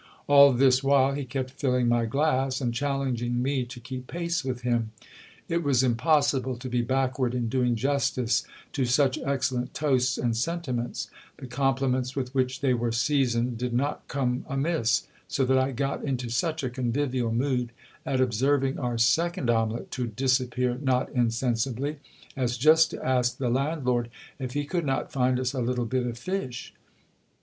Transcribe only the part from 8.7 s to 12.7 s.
to such excellent toasts and sentiments: the compliments with which